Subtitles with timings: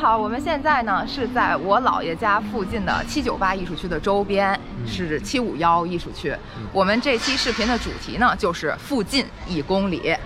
[0.00, 6.34] 好，我们现在呢是在我姥爷家附近的七九八艺术区的周边，是七五幺艺术区。
[6.72, 10.16] 我们这期视频的主题呢就是附近一公里。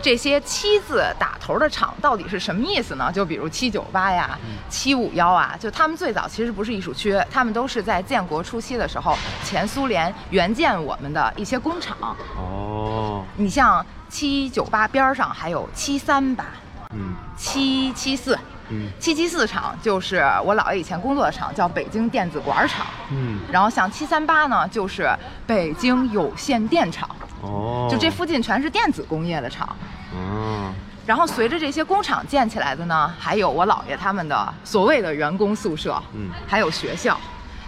[0.00, 3.10] 这些七字打头的厂到底是什么意思呢？
[3.10, 4.38] 就比如七九八呀、
[4.68, 12.16] 七五幺啊，就他们最早其实不是艺术区，他们都是在建国初期的时候，前苏联援建我们的一些工厂。
[12.36, 16.44] 哦，你像七九八边儿上还有七三八、
[16.94, 18.38] 嗯七七四。
[18.72, 18.88] 嗯。
[18.98, 22.86] 七七四厂就是我姥爷以前工作的厂，叫北京电子管厂。
[23.10, 25.08] 嗯，然后像七三八呢，就是
[25.46, 27.08] 北京有线电厂，
[27.42, 29.68] 哦，就这附近全是电子工业的厂。
[30.14, 30.72] 哦，
[31.06, 36.30] 然后随着这些工厂建起来的呢，还有我姥爷他们的所谓的员工宿舍，嗯。
[36.46, 37.18] 还有学校，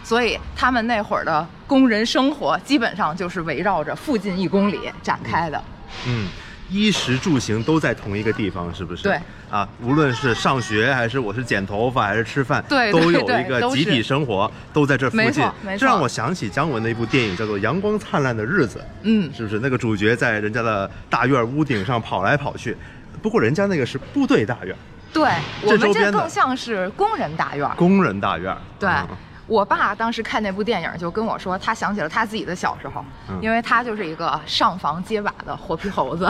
[0.02, 5.63] 所以他们那会儿的工人生活基本上就是围绕着附近一公里展开的。
[6.07, 6.29] 嗯，
[6.70, 9.02] 衣食住行都在同一个地方，是不是？
[9.02, 9.18] 对。
[9.51, 15.48] 啊，无论是上学还是我是剪头发还是吃饭，对都有一个集体生活，都在这附没近。
[15.79, 18.79] 这让我想起姜文的一部电影，叫做《阳光灿烂的日子》。
[19.02, 19.60] 嗯，是不是？
[19.60, 22.76] 那个主角在人家的大院屋顶上跑来跑去，
[23.23, 24.74] 不过人家那个是部队大院，
[25.12, 25.30] 对
[25.62, 27.71] 我们这这周边更像是工人大院。
[27.76, 28.56] 工人大院。
[28.80, 29.09] 对嗯
[29.46, 36.28] 我爸当时看那部电影，就跟我说，他想起了他自己的小时候，嗯因为他就是一个上房揭瓦的活皮猴子。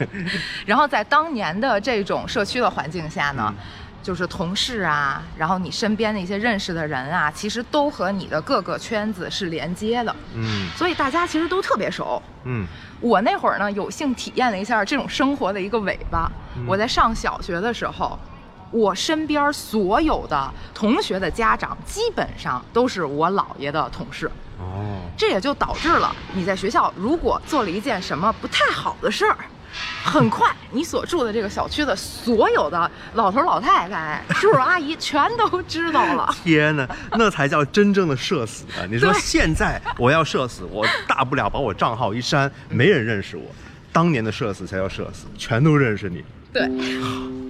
[0.66, 3.54] 然后在当年的这种社区的环境下呢，嗯
[4.02, 12.22] 就是同事啊，然后你身边的一些认识的人啊，其实都和你的各个圈子是连接的，嗯所以大家其实都特别熟。
[12.44, 12.66] 嗯
[13.00, 16.30] 我那会儿呢，有幸体验了一下这种生活的一个尾巴。
[16.56, 18.18] 嗯我在上小学的时候，
[18.70, 24.30] 我身边所有的同学的家长，基本上都是我姥爷的同事。
[24.58, 29.36] 哦，这也就导致了你在学校如果做了一件什么不太好的事儿，
[30.04, 36.34] 很快你所住的这个小区的所有的老头老太太、叔叔阿姨全都知道了。
[36.44, 38.84] 天哪，那才叫真正的社死啊！
[38.90, 43.44] 你说现在我要社死，我大不了把我账号一删，没人认识我。
[43.92, 46.22] 当年的社死才叫社死，全都认识你。
[46.52, 46.68] 对。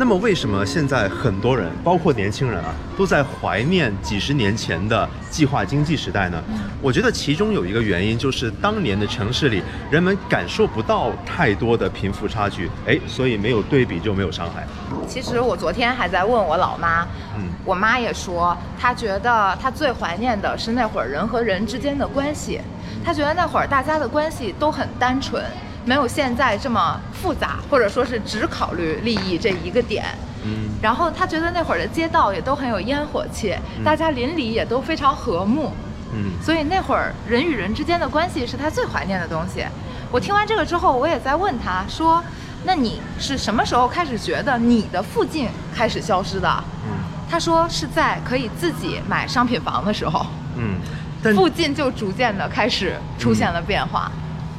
[0.00, 6.42] 那么为什么现在很多人，包括年轻人啊，都在怀念几十年前的计划经济时代呢？
[6.80, 14.66] 我觉得其中有一个原因就是当年的城市里，人们感受不到太多的贫富差距，哎，所以没有对比就没有伤害。
[15.06, 17.02] 其实我昨天还在问我老妈，
[17.36, 22.58] 嗯我妈也说，她觉得她最怀念的是那会儿人和人之间的关系，
[23.04, 25.44] 她觉得那会儿大家的关系都很单纯，
[25.84, 30.04] 没有现在这么复杂，或者说是只考虑利益这一个点。
[30.42, 33.54] 嗯然后他觉得那会儿的街道也都很有烟火气，
[33.84, 35.72] 大家邻里也都非常和睦，
[36.14, 39.64] 嗯所以那会儿人与人之间的关系是他最怀念的东西。
[40.10, 42.24] 我听完这个之后，我也在问他说
[42.64, 46.48] ：“那你是什么时候开始觉得你的附近开始消失的？”
[46.88, 46.96] 嗯
[47.30, 50.26] 他说是在可以自己买商品房的时候，
[50.56, 50.80] 嗯，
[51.22, 54.10] 但附近就逐渐的开始出现了变化。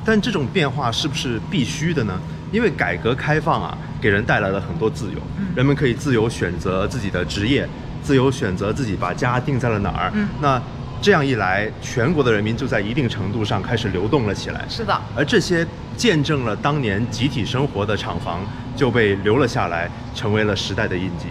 [0.03, 2.19] 但这种变化是不是必须的呢？
[2.51, 7.67] 因为改革开放啊，给人带来了很多自由，嗯人们可以自由选择自己的职业，
[8.03, 10.11] 自由选择自己把家定在了哪儿。
[10.13, 10.61] 嗯那
[11.01, 14.65] 这样一来，全国的人民就在一定程度上开始流动了起来。
[14.69, 15.65] 是的，而这些
[15.97, 18.41] 见证了当年集体生活的厂房
[18.75, 21.27] 就被留了下来，成为了时代的印记。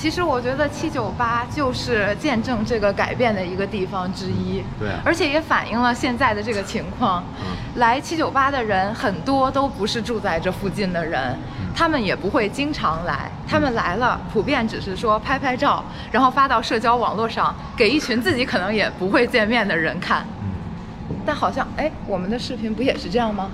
[0.00, 4.64] 其实我觉得七九八就是见证这个改变的一个地方之一。
[4.78, 7.22] 对啊而且也反映了现在的这个情况。
[7.40, 7.46] 嗯
[7.76, 11.38] 来七九八的人很多都不是住在这附近的人，
[11.72, 20.24] 他们也不会经常来，他们来了，普遍只是说拍拍照，然后发到社交网络上，给一群自己可能也不会见面的人看。
[20.42, 23.48] 嗯，但好像，哎，我们的视频不也是这样吗？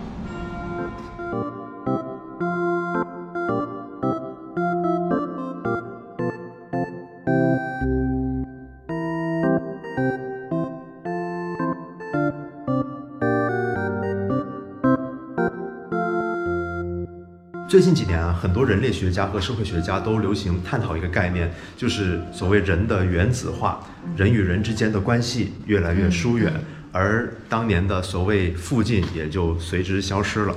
[17.69, 23.85] 最近几年啊，很多人类学家和社会学家都流行探讨一个概念，就是所谓人的原子化，
[24.17, 26.53] 人与人之间的关系越来越疏远，
[26.93, 30.57] 而当年的所谓附近也就随之消失了。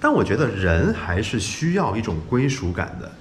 [0.00, 3.12] 但我觉得人还是需要一种归属感的，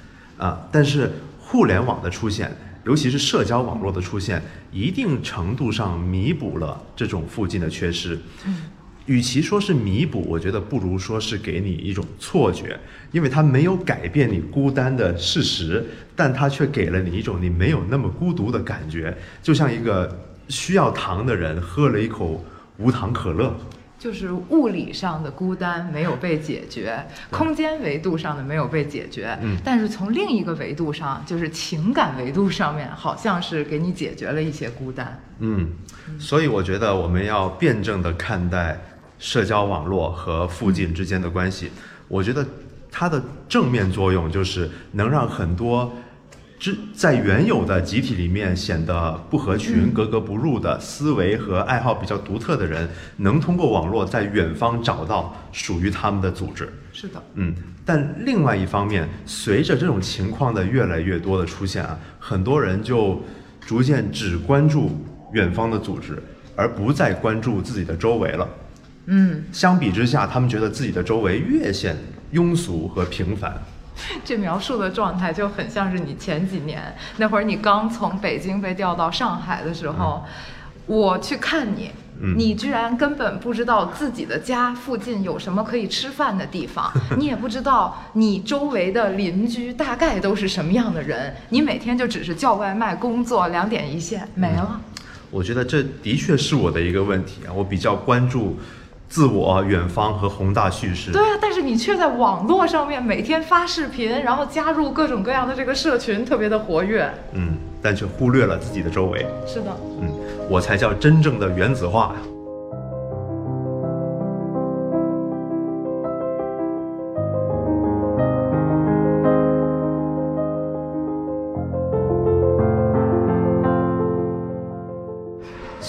[0.43, 2.51] 啊，但是互联网的出现，
[2.83, 4.41] 尤其是社交网络的出现，
[4.71, 8.19] 一定程度上弥补了这种附近的缺失。
[9.09, 12.79] 与其说是弥补，我觉得不如说是给你一种错觉，
[13.11, 15.83] 因为它没有改变你孤单的事实，
[16.15, 20.15] 但它却给了你一种你没有那么孤独的感觉，就像一个
[20.47, 22.45] 需要糖的人喝了一口
[22.77, 23.51] 无糖可乐。
[23.97, 35.21] 就是物理上的孤单没有被解决，空间维度上的没有被解决，嗯但是从另一个维度上，就是情感维度上面，好像是给你解决了一些孤单。
[35.39, 35.71] 嗯，
[36.17, 38.79] 所以我觉得我们要辩证的看待
[39.19, 41.69] 社交网络和附近之间的关系。
[42.07, 42.43] 我觉得
[42.89, 45.91] 它的正面作用就是能让很多
[46.57, 56.67] 之在原有的集体里面显得不合群、格格不入的思维和爱好比较独特的人，能通过网络在远方找到属于他们的组织。
[56.91, 57.55] 是的，嗯，
[57.85, 63.21] 但另外一方面，随着这种情况的越来越多的出现啊，很多人就
[63.61, 64.91] 逐渐只关注
[65.31, 66.21] 远方的组织，
[66.57, 68.45] 而不再关注自己的周围了。
[69.09, 71.97] 嗯，相比之下，他们觉得自己的周围越显
[72.33, 73.53] 庸俗和平凡。
[74.23, 80.23] 这描述的状态就很像是你前几年那会儿，你刚从北京被调到上海的时候，
[80.85, 81.91] 我去看你。
[82.21, 94.81] 嗯你居然根本不知道自己的家附近有什么可以吃饭的地方， 你也不知道你周围的邻居大概都是什么样的人，你每天就只是叫外卖、工作，两点一线没了。
[95.31, 98.59] 我觉得这的确是我的一个问题啊，我比较关注
[99.09, 101.11] 自我、远方和宏大叙事。
[101.11, 107.11] 对啊，但是你却在网络上面每天发视频，然后加入各种各样的这个社群，特别的活跃。
[107.33, 109.25] 嗯，但却忽略了自己的周围。
[109.47, 110.09] 是的，嗯，
[110.47, 112.21] 我才叫真正的原子化呀。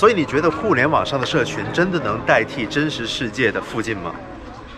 [0.00, 4.10] 所以你觉得互联网上的社群真的能代替真实世界的附近吗？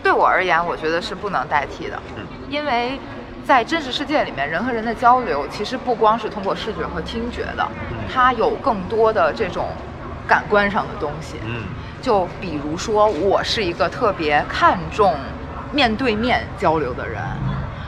[0.03, 2.25] 对我而言，我觉得是不能代替的，嗯。
[2.51, 2.99] 因为
[3.45, 7.65] 在真实世界里面，人和人的交流其实不光是通过视觉和听觉的，
[8.13, 9.69] 它有更多的这种
[10.27, 11.37] 感官上的东西。
[11.47, 11.67] 嗯。
[12.03, 15.15] 就比如说，我是一个特别看重
[15.71, 17.23] 面对面交流的人，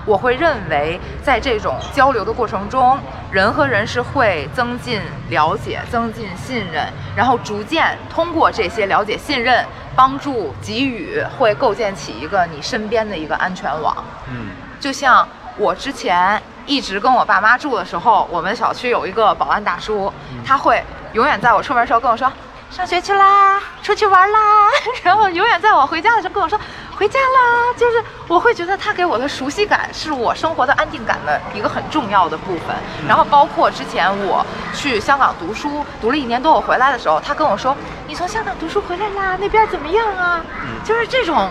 [0.07, 2.99] 我会认为在这种交流的过程中，
[3.31, 6.87] 人和人是会增进了解、增进信任，
[7.17, 9.65] 然后逐渐通过这些了解、信任，
[9.97, 14.05] 帮助给予，会构建起一个你身边的一个安全网。
[14.29, 14.49] 嗯
[14.79, 20.13] 就像我之前一直跟我爸妈住的时候，我们小区有一个保安大叔，
[20.45, 20.85] 他会
[21.15, 22.31] 永远在我出门的时候跟我说。
[22.75, 24.39] 上学去啦，出去玩啦，
[25.05, 26.59] 然后永远在我回家的时候跟我说
[26.97, 32.75] 回家啦，就是我会觉得他给我的熟悉感是我生活的安定感的一个很重要的部分。
[33.07, 37.77] 然后包括之前我去香港读书，读了一年多，我回来的时候，他跟我说
[38.09, 40.45] 你从香港读书回来啦，那边怎么样啊？
[40.83, 41.49] 就是这种，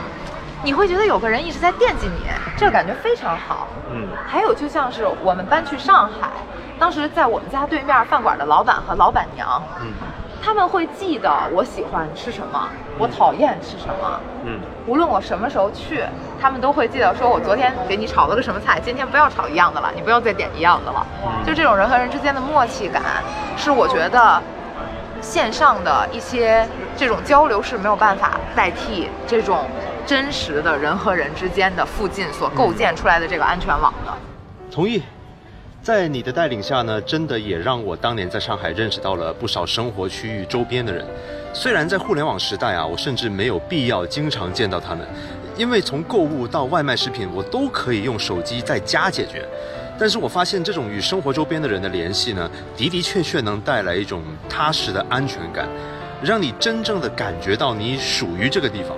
[0.61, 3.69] 你会觉得有个人一直在惦记你，这个感觉非常好。
[3.89, 6.29] 嗯还有就像是我们搬去上海，
[6.77, 9.87] 当时在我们家对面饭馆的老板和老板娘，嗯
[10.43, 12.67] 他们会记得我喜欢吃什么，
[12.99, 14.19] 我讨厌吃什么。
[14.45, 16.03] 嗯无论我什么时候去，
[16.41, 21.07] 他们都会记得说，我昨天给你炒了个什么菜，今天不要炒一样的了，你不要再点一样的了。
[21.45, 23.01] 就这种人和人之间的默契感，
[23.55, 24.41] 是我觉得
[25.21, 26.67] 线上的一些
[26.97, 29.65] 这种交流是没有办法代替这种
[30.05, 34.11] 真实的人和人之间的附近所构建出来的这个安全网的。
[34.69, 35.01] 同意。
[35.83, 41.05] 在你的带领下呢，真的也让我当年在上海认识到了不少生活区域周边的人。
[41.53, 45.05] 虽然在互联网时代啊，我甚至没有必要经常见到他们，
[45.57, 49.45] 因为从购物到外卖食品，我都可以用手机在家解决。
[49.99, 55.67] 但是我发现这种与生活周边的人的联系呢，的的确确能带来一种踏实的安全感，
[56.23, 58.95] 让你真正的感觉到你属于这个地方。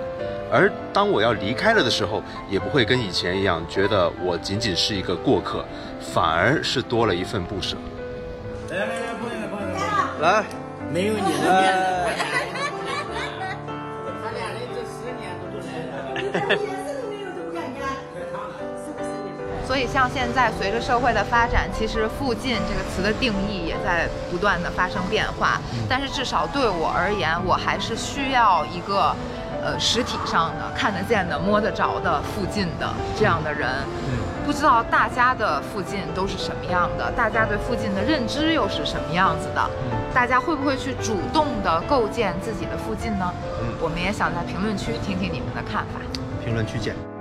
[0.48, 5.64] 而当我要离开了的时候，也不会跟以前一样觉得我仅仅是一个过客，
[6.00, 7.76] 反而是多了一份不舍。
[8.70, 9.74] 来来来，朋友们，朋友们，
[10.20, 10.44] 来，
[10.92, 11.86] 没有你的面子。
[14.22, 16.58] 他俩人这十年都不来了。
[19.66, 25.60] 所以，像现在随着社会的发展，其实“附近”这个词的定义也在不断的发生变化。
[25.88, 29.12] 但是，至少对我而言，我还是需要一个，
[29.66, 33.68] 呃，实体上的、看得见的、摸得着的附近的这样的人。
[34.46, 39.70] 不知道大家的附近都是什么样的，大家对附近的认知又是什么样子的？
[40.14, 43.28] 大家会不会去主动的构建自己的附近呢？
[43.80, 45.98] 我们也想在评论区听听你们的看法。
[46.44, 47.15] 评论区见。